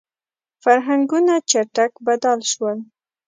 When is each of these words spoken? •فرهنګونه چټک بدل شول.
•فرهنګونه 0.63 1.33
چټک 1.49 1.91
بدل 2.05 2.39
شول. 2.51 2.77